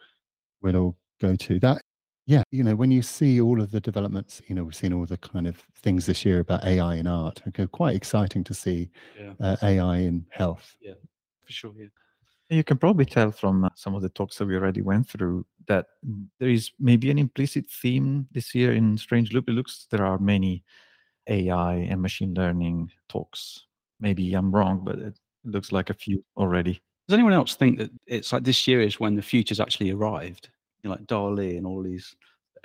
[0.62, 1.60] we'll all go to.
[1.60, 1.82] That
[2.26, 5.06] yeah, you know, when you see all of the developments, you know, we've seen all
[5.06, 7.42] the kind of things this year about AI in art.
[7.50, 9.34] Okay, quite exciting to see yeah.
[9.40, 10.76] uh, AI in health.
[10.82, 10.94] Yeah,
[11.46, 11.74] for sure.
[11.78, 11.88] Yeah.
[12.54, 15.46] You can probably tell from uh, some of the talks that we already went through
[15.68, 15.88] that
[16.40, 19.50] there is maybe an implicit theme this year in Strange Loop.
[19.50, 20.64] It looks there are many
[21.28, 23.66] AI and machine learning talks.
[24.00, 26.80] Maybe I'm wrong, but it looks like a few already.
[27.08, 30.50] Does anyone else think that it's like this year is when the future's actually arrived?
[30.84, 32.16] You know, like DALL-E and all these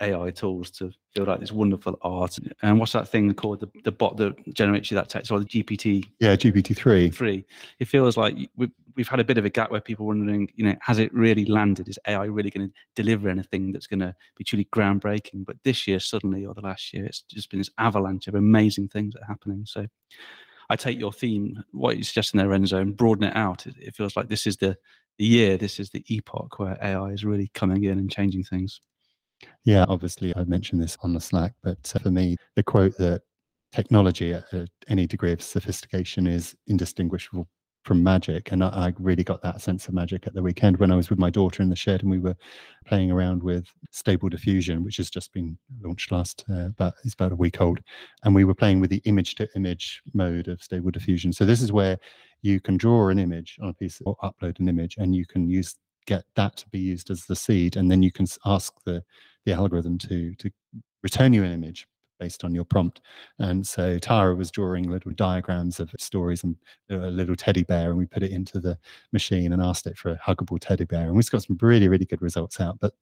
[0.00, 2.38] AI tools to build like this wonderful art.
[2.62, 3.60] And what's that thing called?
[3.60, 6.08] The, the bot that generates you that text, or the GPT?
[6.20, 7.10] Yeah, GPT three.
[7.10, 7.44] Three.
[7.78, 10.50] It feels like we've we've had a bit of a gap where people are wondering,
[10.56, 11.88] you know, has it really landed?
[11.88, 15.46] Is AI really going to deliver anything that's going to be truly groundbreaking?
[15.46, 18.88] But this year, suddenly, or the last year, it's just been this avalanche of amazing
[18.88, 19.64] things that are happening.
[19.64, 19.86] So.
[20.70, 23.66] I take your theme, what you're suggesting there, Renzo, and broaden it out.
[23.66, 24.76] It, it feels like this is the
[25.16, 28.80] the year, this is the epoch where AI is really coming in and changing things.
[29.64, 33.22] Yeah, obviously, I mentioned this on the Slack, but uh, for me, the quote that
[33.72, 34.44] technology at
[34.88, 37.48] any degree of sophistication is indistinguishable
[37.88, 38.52] from magic.
[38.52, 41.08] And I, I, really got that sense of magic at the weekend when I was
[41.08, 42.36] with my daughter in the shed and we were
[42.86, 47.32] playing around with Stable Diffusion, which has just been launched last, uh, about, it's about
[47.32, 47.80] a week old.
[48.24, 51.32] And we were playing with the image to image mode of Stable Diffusion.
[51.32, 51.96] So this is where
[52.42, 55.48] you can draw an image on a piece or upload an image and you can
[55.48, 55.74] use
[56.06, 59.02] get that to be used as the seed and then you can ask the
[59.44, 60.50] the algorithm to to
[61.02, 61.86] return you an image
[62.18, 63.00] based on your prompt.
[63.38, 66.56] And so Tara was drawing little diagrams of stories and
[66.90, 68.78] uh, a little teddy bear, and we put it into the
[69.12, 71.06] machine and asked it for a huggable teddy bear.
[71.06, 72.78] And we've got some really, really good results out.
[72.80, 72.94] But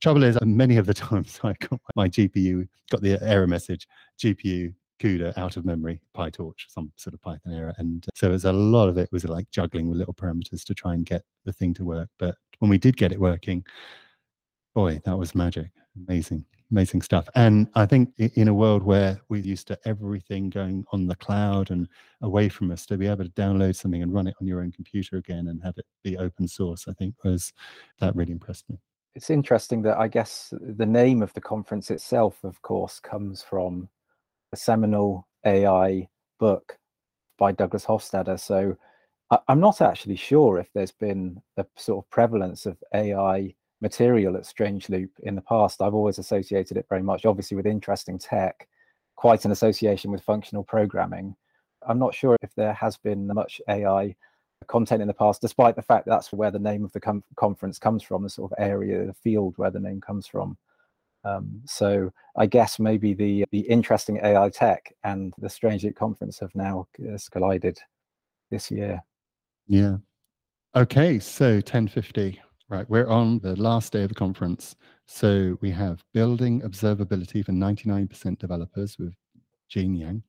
[0.00, 3.86] trouble is, many of the times I got my GPU, got the error message,
[4.18, 7.74] GPU CUDA out of memory, PyTorch, some sort of Python error.
[7.78, 10.74] And uh, so there's a lot of it was like juggling with little parameters to
[10.74, 12.08] try and get the thing to work.
[12.18, 13.64] But when we did get it working,
[14.74, 15.70] boy, that was magic.
[16.08, 17.28] Amazing amazing stuff.
[17.36, 21.70] And I think in a world where we're used to everything going on the cloud
[21.70, 21.86] and
[22.22, 24.72] away from us, to be able to download something and run it on your own
[24.72, 27.52] computer again and have it be open source, I think was
[28.00, 28.78] that really impressed me.
[29.14, 33.88] It's interesting that I guess the name of the conference itself, of course, comes from
[34.52, 36.08] a seminal AI
[36.40, 36.78] book
[37.38, 38.40] by Douglas Hofstadter.
[38.40, 38.76] So
[39.48, 44.46] I'm not actually sure if there's been a sort of prevalence of AI material at
[44.46, 45.82] Strange Loop in the past.
[45.82, 48.68] I've always associated it very much, obviously, with interesting tech,
[49.16, 51.34] quite an association with functional programming.
[51.86, 54.14] I'm not sure if there has been much AI
[54.68, 57.24] content in the past, despite the fact that that's where the name of the com-
[57.36, 60.56] conference comes from, the sort of area, the field where the name comes from.
[61.24, 66.40] Um, so I guess maybe the the interesting AI tech and the Strange Loop conference
[66.40, 67.78] have now uh, collided
[68.50, 69.02] this year.
[69.68, 69.98] Yeah.
[70.74, 72.40] Okay, so 1050.
[72.72, 74.76] Right, we're on the last day of the conference.
[75.04, 79.12] So we have building observability for 99% developers with
[79.68, 80.22] Jean Yang,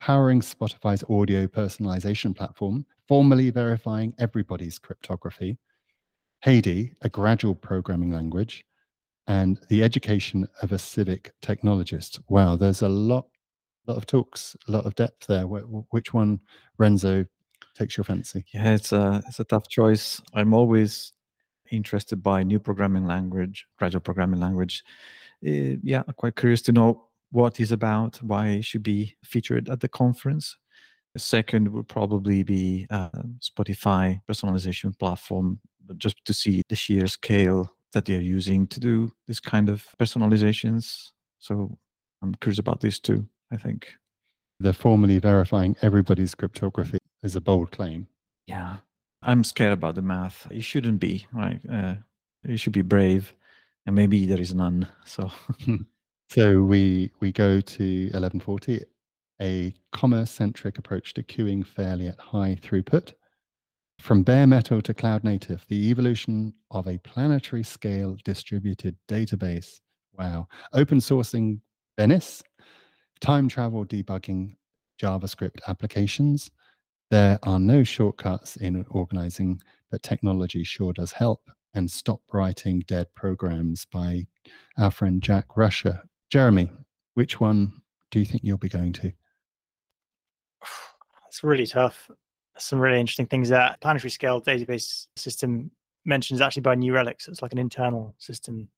[0.00, 5.58] powering Spotify's audio personalization platform, formally verifying everybody's cryptography,
[6.46, 8.64] Haydee, a gradual programming language,
[9.26, 12.18] and the education of a civic technologist.
[12.30, 13.26] Wow, there's a lot,
[13.86, 15.42] lot of talks, a lot of depth there.
[15.42, 16.40] Which one,
[16.78, 17.26] Renzo,
[17.76, 18.42] takes your fancy?
[18.54, 20.18] Yeah, it's a it's a tough choice.
[20.32, 21.12] I'm always
[21.70, 24.82] interested by new programming language, gradual programming language.
[25.46, 29.80] Uh, yeah, quite curious to know what is about, why it should be featured at
[29.80, 30.56] the conference.
[31.14, 33.08] The second would probably be uh,
[33.40, 35.60] Spotify personalization platform,
[35.96, 41.10] just to see the sheer scale that they're using to do this kind of personalizations.
[41.38, 41.78] So
[42.22, 43.94] I'm curious about this too, I think.
[44.60, 48.06] They're formally verifying everybody's cryptography is a bold claim.
[48.46, 48.76] Yeah.
[49.24, 50.46] I'm scared about the math.
[50.50, 51.60] You shouldn't be, right?
[51.70, 51.94] Uh,
[52.46, 53.34] you should be brave,
[53.86, 54.86] and maybe there is none.
[55.06, 55.30] So,
[56.28, 58.84] so we we go to 1140,
[59.40, 63.14] a commerce-centric approach to queuing fairly at high throughput.
[64.00, 69.80] From bare metal to cloud native, the evolution of a planetary scale distributed database.
[70.18, 70.48] Wow.
[70.74, 71.60] Open sourcing
[71.96, 72.42] Venice,
[73.20, 74.56] time travel debugging
[75.00, 76.50] JavaScript applications,
[77.10, 81.40] there are no shortcuts in organizing, but technology sure does help.
[81.74, 84.26] And Stop Writing Dead Programs by
[84.78, 86.02] our friend Jack Rusher.
[86.30, 86.70] Jeremy,
[87.14, 87.72] which one
[88.10, 89.12] do you think you'll be going to?
[91.28, 92.10] It's really tough.
[92.58, 95.72] Some really interesting things that Planetary scale database system
[96.04, 97.26] mentions actually by New Relic's.
[97.26, 98.68] It's like an internal system,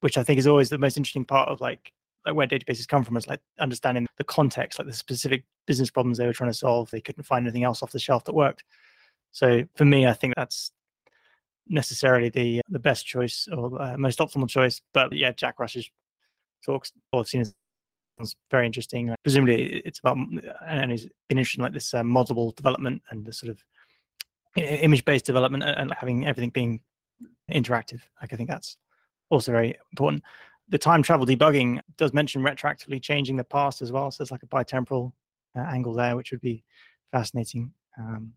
[0.00, 1.92] which I think is always the most interesting part of like
[2.26, 6.18] like where databases come from is like understanding the context, like the specific business problems
[6.18, 6.90] they were trying to solve.
[6.90, 8.64] They couldn't find anything else off the shelf that worked.
[9.32, 10.72] So for me, I think that's
[11.68, 14.80] necessarily the the best choice or uh, most optimal choice.
[14.92, 15.90] But yeah, Jack Rusher's
[16.64, 17.54] talks I've seen is
[18.50, 19.14] very interesting.
[19.22, 20.16] Presumably, it's about
[20.66, 22.02] and he's been interested in like this uh,
[22.56, 23.62] development and the sort of
[24.56, 26.80] image based development and having everything being
[27.50, 28.00] interactive.
[28.20, 28.76] Like I think that's
[29.30, 30.22] also very important
[30.68, 34.10] the time travel debugging does mention retroactively changing the past as well.
[34.10, 35.12] So there's like a bitemporal
[35.56, 36.64] uh, angle there, which would be
[37.10, 37.72] fascinating.
[37.98, 38.32] Um,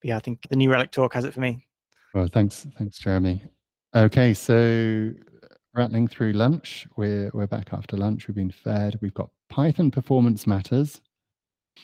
[0.00, 1.66] but yeah, I think the New Relic talk has it for me.
[2.14, 3.42] Well, thanks, thanks, Jeremy.
[3.94, 5.12] Okay, so
[5.74, 6.86] rattling through lunch.
[6.96, 8.28] We're we're back after lunch.
[8.28, 8.98] We've been fed.
[9.00, 11.00] We've got Python performance matters,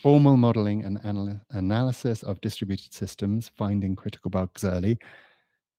[0.02, 4.98] formal modeling and anal- analysis of distributed systems, finding critical bugs early.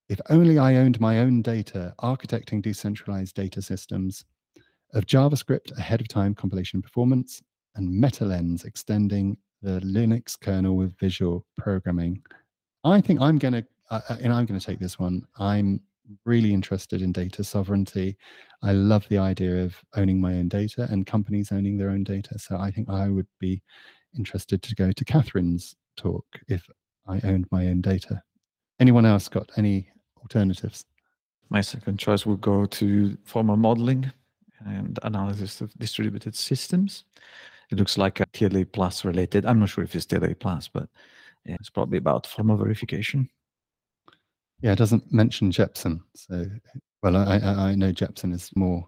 [0.09, 4.25] If only I owned my own data, architecting decentralized data systems,
[4.93, 7.43] of JavaScript ahead of time compilation performance,
[7.75, 12.21] and MetaLens extending the Linux kernel with visual programming.
[12.83, 15.21] I think I'm going to, uh, and I'm going to take this one.
[15.37, 15.79] I'm
[16.25, 18.17] really interested in data sovereignty.
[18.63, 22.39] I love the idea of owning my own data and companies owning their own data.
[22.39, 23.61] So I think I would be
[24.17, 26.65] interested to go to Catherine's talk if
[27.07, 28.23] I owned my own data.
[28.79, 29.91] Anyone else got any
[30.21, 30.85] alternatives?
[31.49, 34.11] My second choice would go to formal modeling
[34.65, 37.05] and analysis of distributed systems.
[37.71, 39.45] It looks like a TLA plus related.
[39.45, 40.87] I'm not sure if it's TLA plus, but
[41.45, 43.29] yeah, it's probably about formal verification.
[44.61, 46.01] Yeah, it doesn't mention Jepsen.
[46.15, 46.45] So,
[47.01, 48.87] well, I, I, I know Jepsen is more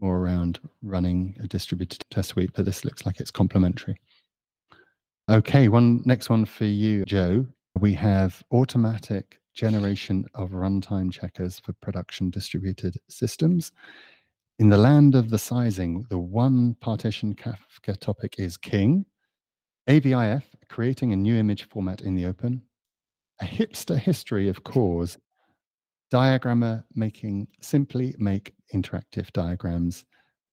[0.00, 3.96] more around running a distributed test suite, but this looks like it's complementary.
[5.30, 7.46] Okay, one next one for you, Joe.
[7.78, 13.72] We have automatic generation of runtime checkers for production distributed systems.
[14.58, 19.04] In the land of the sizing, the one partition Kafka topic is king.
[19.88, 22.62] AVIF, creating a new image format in the open.
[23.40, 25.18] A hipster history of cores.
[26.12, 30.04] Diagrammar making simply make interactive diagrams.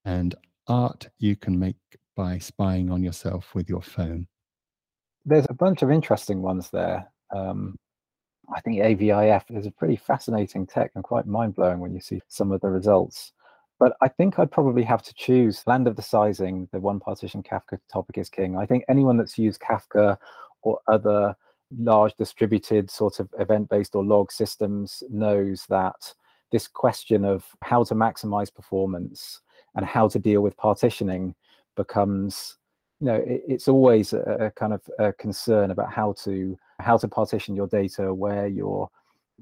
[0.04, 0.34] And
[0.66, 1.76] art you can make
[2.16, 4.26] by spying on yourself with your phone.
[5.24, 7.10] There's a bunch of interesting ones there.
[7.34, 7.76] Um,
[8.54, 12.20] I think AVIF is a pretty fascinating tech and quite mind blowing when you see
[12.28, 13.32] some of the results.
[13.78, 17.42] But I think I'd probably have to choose Land of the Sizing, the one partition
[17.42, 18.56] Kafka topic is king.
[18.56, 20.18] I think anyone that's used Kafka
[20.62, 21.34] or other
[21.78, 26.14] large distributed sort of event-based or log systems knows that
[26.50, 29.40] this question of how to maximize performance
[29.76, 31.34] and how to deal with partitioning
[31.76, 32.56] becomes
[33.00, 36.96] you know it, it's always a, a, kind of a concern about how to how
[36.96, 38.88] to partition your data where you're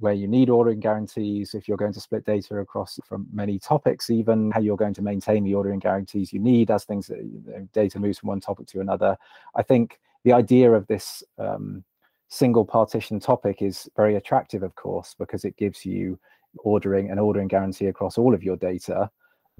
[0.01, 4.11] where you need ordering guarantees, if you're going to split data across from many topics,
[4.11, 7.68] even how you're going to maintain the ordering guarantees you need as things you know,
[7.72, 9.16] data moves from one topic to another.
[9.57, 11.85] I think the idea of this um,
[12.29, 16.18] single partition topic is very attractive, of course, because it gives you
[16.59, 19.11] ordering and ordering guarantee across all of your data.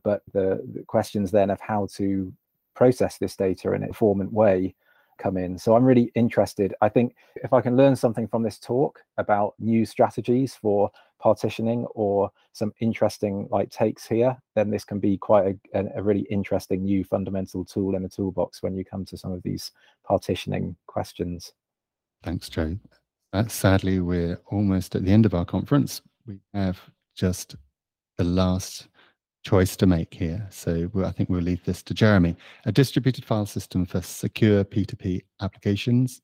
[0.05, 2.33] But the, the questions then of how to
[2.75, 4.75] process this data in a performant way
[5.19, 5.59] come in.
[5.59, 6.75] So I'm really interested.
[6.81, 11.85] I think if I can learn something from this talk about new strategies for partitioning
[11.95, 16.85] or some interesting like takes here, then this can be quite a, a really interesting
[16.85, 19.73] new fundamental tool in the toolbox when you come to some of these
[20.05, 21.53] partitioning questions.
[22.23, 22.79] Thanks, Joe.
[23.33, 26.01] Uh, sadly, we're almost at the end of our conference.
[26.27, 26.81] We have
[27.15, 27.57] just
[28.17, 28.89] the last
[29.45, 30.47] choice to make here.
[30.51, 32.37] So I think we'll leave this to Jeremy.
[32.67, 36.21] A distributed file system for secure P2P applications.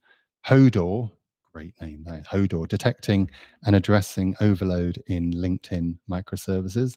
[0.46, 1.10] HODOR,
[1.52, 3.30] great name there, HODOR, detecting
[3.64, 6.96] and addressing overload in LinkedIn microservices.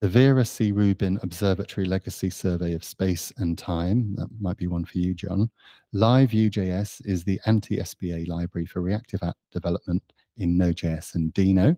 [0.00, 0.70] The Vera C.
[0.70, 5.50] Rubin Observatory Legacy Survey of Space and Time, that might be one for you, John.
[5.94, 10.02] LiveViewJS is the anti-SPA library for reactive app development
[10.36, 11.76] in Node.js and Deno.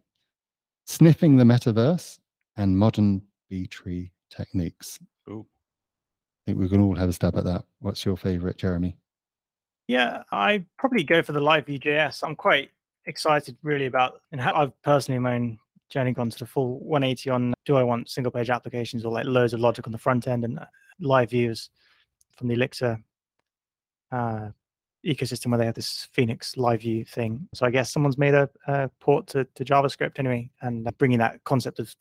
[0.86, 2.18] Sniffing the Metaverse
[2.58, 4.98] and modern B-tree techniques.
[5.28, 5.44] Ooh.
[6.46, 7.64] I think we can all have a stab at that.
[7.80, 8.96] What's your favorite, Jeremy?
[9.86, 12.22] Yeah, I probably go for the LiveViewJS.
[12.22, 12.70] I'm quite
[13.06, 15.58] excited really about and how I've personally my own
[15.88, 19.26] journey gone to the full 180 on do I want single page applications or like
[19.26, 20.66] loads of logic on the front end and uh,
[21.00, 21.70] live views
[22.36, 23.02] from the Elixir
[24.12, 24.50] uh,
[25.04, 27.48] ecosystem where they have this Phoenix live view thing.
[27.54, 31.42] So I guess someone's made a, a port to, to JavaScript anyway and bringing that
[31.44, 31.92] concept of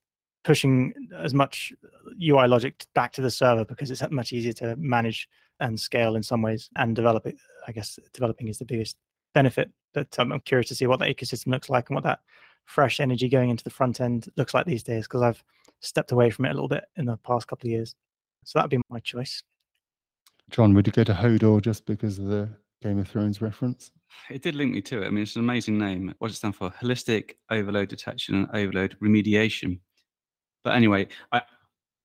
[0.43, 1.73] pushing as much
[2.21, 5.27] UI logic back to the server because it's much easier to manage
[5.59, 7.35] and scale in some ways and develop it.
[7.67, 8.97] I guess developing is the biggest
[9.33, 9.69] benefit.
[9.93, 12.19] But um, I'm curious to see what that ecosystem looks like and what that
[12.65, 15.43] fresh energy going into the front end looks like these days because I've
[15.79, 17.95] stepped away from it a little bit in the past couple of years.
[18.45, 19.43] So that'd be my choice.
[20.49, 22.49] John, would you go to Hodor just because of the
[22.81, 23.91] Game of Thrones reference?
[24.29, 25.07] It did link me to it.
[25.07, 26.13] I mean, it's an amazing name.
[26.17, 26.71] What does it stand for?
[26.71, 29.79] Holistic Overload Detection and Overload Remediation.
[30.63, 31.41] But anyway, I,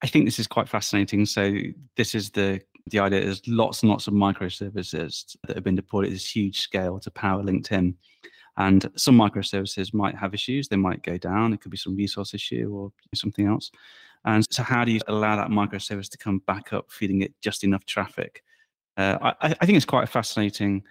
[0.03, 1.27] I think this is quite fascinating.
[1.27, 1.55] So
[1.97, 3.25] this is the the idea.
[3.25, 7.11] There's lots and lots of microservices that have been deployed at this huge scale to
[7.11, 7.95] power LinkedIn.
[8.57, 10.69] And some microservices might have issues.
[10.69, 11.53] They might go down.
[11.53, 13.71] It could be some resource issue or something else.
[14.25, 17.65] And so, how do you allow that microservice to come back up, feeding it just
[17.65, 18.43] enough traffic?
[18.97, 20.83] Uh, I, I think it's quite a fascinating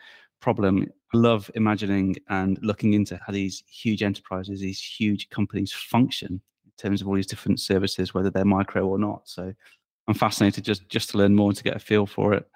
[0.41, 0.85] problem.
[1.13, 6.41] I love imagining and looking into how these huge enterprises, these huge companies function
[6.77, 9.21] terms of all these different services, whether they're micro or not.
[9.25, 9.53] So
[10.07, 12.47] I'm fascinated just just to learn more and to get a feel for it.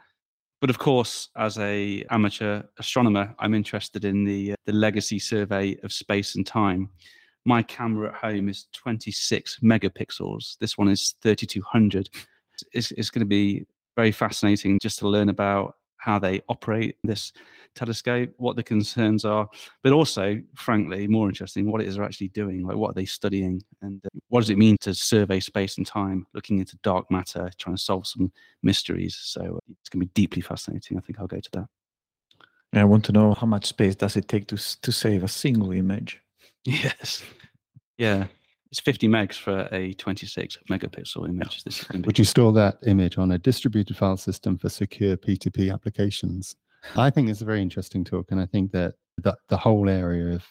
[0.59, 5.77] But of course, as a amateur astronomer, I'm interested in the uh, the legacy survey
[5.83, 6.89] of space and time.
[7.45, 10.57] My camera at home is 26 megapixels.
[10.59, 12.09] This one is 3200.
[12.73, 13.65] It's, it's going to be
[13.95, 15.76] very fascinating just to learn about
[16.07, 17.33] how they operate this
[17.75, 19.45] telescope, what the concerns are,
[19.83, 22.65] but also, frankly, more interesting, what it is they're actually doing.
[22.65, 25.85] Like, what are they studying, and uh, what does it mean to survey space and
[25.85, 28.31] time, looking into dark matter, trying to solve some
[28.63, 29.19] mysteries.
[29.21, 30.97] So uh, it's going to be deeply fascinating.
[30.97, 31.67] I think I'll go to that.
[32.73, 35.71] I want to know how much space does it take to to save a single
[35.71, 36.21] image?
[36.65, 37.23] Yes.
[37.97, 38.27] Yeah.
[38.71, 41.63] It's 50 megs for a 26 megapixel image.
[41.63, 45.73] This is Would you store that image on a distributed file system for secure P2P
[45.73, 46.55] applications?
[46.95, 50.35] I think it's a very interesting talk, and I think that the, the whole area
[50.35, 50.43] of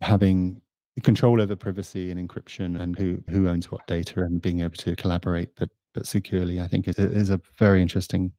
[0.00, 0.60] having
[1.02, 4.96] control over privacy and encryption and who who owns what data and being able to
[4.96, 8.32] collaborate but but securely, I think is, is a very interesting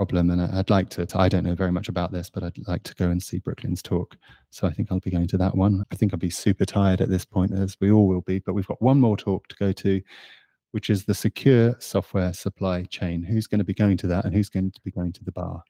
[0.00, 0.30] problem.
[0.30, 2.94] And I'd like to, I don't know very much about this, but I'd like to
[2.94, 4.16] go and see Brooklyn's talk.
[4.48, 5.84] So I think I'll be going to that one.
[5.92, 8.38] I think I'll be super tired at this point, as we all will be.
[8.38, 10.00] But we've got one more talk to go to,
[10.70, 13.22] which is the secure software supply chain.
[13.22, 15.32] Who's going to be going to that, and who's going to be going to the
[15.32, 15.62] bar?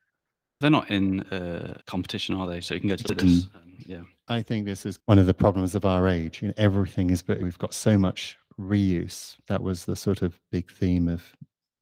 [0.61, 2.61] They're not in uh, competition, are they?
[2.61, 3.49] So you can go to this.
[3.53, 4.03] Um, yeah.
[4.29, 6.41] I think this is one of the problems of our age.
[6.41, 9.35] You know, everything is, but we've got so much reuse.
[9.49, 11.25] That was the sort of big theme of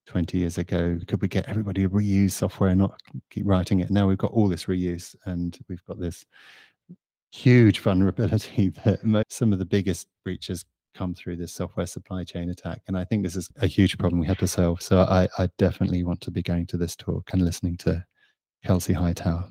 [0.09, 0.99] 20 years ago.
[1.07, 3.01] Could we get everybody to reuse software and not
[3.31, 3.91] keep writing it?
[3.91, 6.25] Now we've got all this reuse and we've got this
[7.31, 12.81] huge vulnerability that some of the biggest breaches come through this software supply chain attack.
[12.89, 14.83] And I think this is a huge problem we have to solve.
[14.83, 18.05] So I, I definitely want to be going to this talk and listening to
[18.65, 19.49] Kelsey Hightower.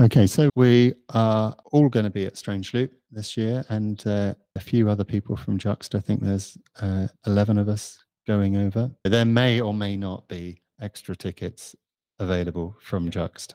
[0.00, 4.34] Okay, so we are all going to be at Strange Loop this year, and uh,
[4.54, 5.96] a few other people from Juxt.
[5.96, 7.98] I think there's uh, 11 of us
[8.30, 8.88] going over.
[9.02, 11.74] There may or may not be extra tickets
[12.20, 13.54] available from Juxt.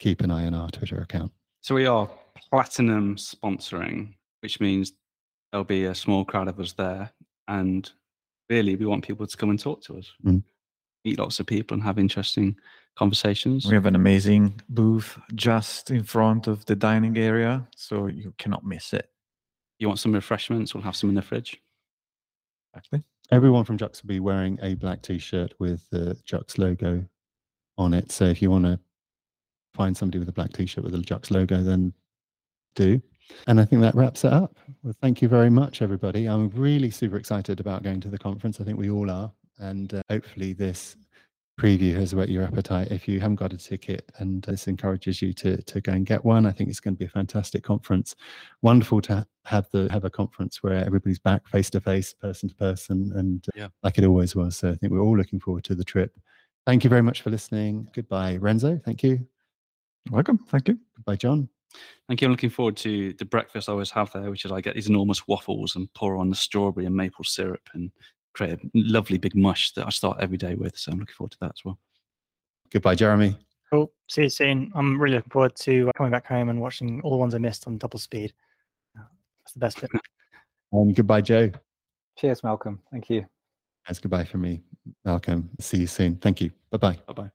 [0.00, 1.30] Keep an eye on our Twitter account.
[1.60, 2.10] So we are
[2.50, 4.92] platinum sponsoring, which means
[5.52, 7.12] there'll be a small crowd of us there,
[7.46, 7.88] and
[8.50, 10.42] really we want people to come and talk to us, mm.
[11.04, 12.56] meet lots of people, and have interesting
[12.96, 13.66] conversations.
[13.66, 18.64] We have an amazing booth just in front of the dining area, so you cannot
[18.64, 19.08] miss it.
[19.78, 20.74] You want some refreshments?
[20.74, 21.60] We'll have some in the fridge.
[22.76, 27.04] Actually, everyone from JUXT will be wearing a black T-shirt with the JUXT logo
[27.76, 28.10] on it.
[28.10, 28.78] So if you want to
[29.74, 31.92] find somebody with a black T-shirt with a JUXT logo, then
[32.74, 33.00] do.
[33.46, 34.56] And I think that wraps it up.
[34.82, 36.26] Well, thank you very much, everybody.
[36.26, 38.60] I'm really super excited about going to the conference.
[38.60, 40.96] I think we all are, and uh, hopefully this
[41.58, 42.90] preview has whet your appetite.
[42.90, 46.24] If you haven't got a ticket and this encourages you to to go and get
[46.24, 48.14] one i think it's going to be a fantastic conference.
[48.62, 52.54] Wonderful to have the have a conference where everybody's back face to face person to
[52.54, 53.68] person and uh, yeah.
[53.82, 54.56] like it always was.
[54.56, 56.12] So i think we're all looking forward to the trip.
[56.64, 57.88] Thank you very much for listening.
[57.94, 58.80] Goodbye renzo.
[58.84, 59.26] Thank you.
[60.10, 60.38] Welcome.
[60.48, 60.78] Thank you.
[60.96, 61.48] Goodbye john.
[62.08, 62.28] Thank you.
[62.28, 64.88] I'm looking forward to the breakfast I always have there, which is I get these
[64.88, 67.90] enormous waffles and pour on the strawberry and maple syrup and
[68.38, 70.76] create a lovely big mush that I start every day with.
[70.78, 71.78] So I'm looking forward to that as well.
[72.72, 73.36] Goodbye, Jeremy.
[73.70, 73.92] Cool.
[74.08, 74.70] See you soon.
[74.74, 77.38] I'm really looking forward to uh, coming back home and watching all the ones I
[77.38, 78.32] missed on double speed.
[78.98, 79.02] Uh,
[79.44, 79.90] that's the best bit.
[79.92, 80.00] and
[80.72, 81.50] um, goodbye, Joe.
[82.16, 82.80] Cheers, Malcolm.
[82.90, 83.26] Thank you.
[83.86, 84.62] That's goodbye for me,
[85.04, 85.50] Malcolm.
[85.60, 86.16] See you soon.
[86.16, 86.50] Thank you.
[86.70, 86.98] Bye bye.
[87.06, 87.30] Bye bye.